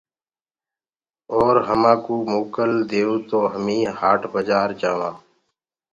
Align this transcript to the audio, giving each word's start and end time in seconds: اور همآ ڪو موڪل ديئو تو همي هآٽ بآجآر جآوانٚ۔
اور 1.37 1.53
همآ 1.67 1.93
ڪو 2.03 2.15
موڪل 2.33 2.71
ديئو 2.89 3.15
تو 3.29 3.39
همي 3.53 3.79
هآٽ 3.99 4.21
بآجآر 4.31 4.69
جآوانٚ۔ 4.81 5.19